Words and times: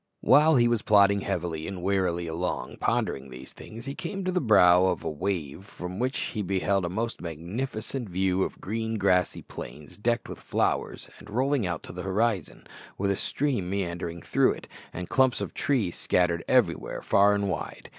While 0.21 0.55
he 0.55 0.67
was 0.67 0.81
plodding 0.81 1.19
heavily 1.19 1.67
and 1.67 1.83
wearily 1.83 2.25
along, 2.25 2.77
pondering 2.77 3.29
these 3.29 3.53
things, 3.53 3.85
he 3.85 3.93
came 3.93 4.23
to 4.25 4.31
the 4.31 4.41
brow 4.41 4.87
of 4.87 5.03
a 5.03 5.11
wave 5.11 5.65
from 5.67 5.99
which 5.99 6.17
he 6.21 6.41
beheld 6.41 6.85
a 6.85 6.89
most 6.89 7.21
magnificent 7.21 8.09
view 8.09 8.41
of 8.41 8.59
green 8.59 8.97
grassy 8.97 9.43
plains 9.43 9.99
decked 9.99 10.27
with 10.27 10.39
flowers, 10.39 11.07
and 11.19 11.29
rolling 11.29 11.67
out 11.67 11.83
to 11.83 11.93
the 11.93 12.01
horizon, 12.01 12.65
with 12.97 13.11
a 13.11 13.15
stream 13.15 13.69
meandering 13.69 14.23
through 14.23 14.53
it, 14.53 14.67
and 14.91 15.07
clumps 15.07 15.39
of 15.39 15.53
trees 15.53 15.97
scattered 15.97 16.43
everywhere 16.47 17.03
far 17.03 17.35
and 17.35 17.47
wide. 17.47 17.89